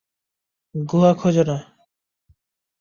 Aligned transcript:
গুহা 0.75 1.11
খুঁজে 1.13 1.43
নাও। 1.43 1.61